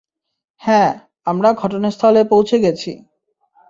হ্যাঁ, 0.61 0.91
আমরা 1.27 1.49
ঘটনাস্থলে 1.53 2.21
পৌছে 2.23 2.57
গেছি। 2.59 2.91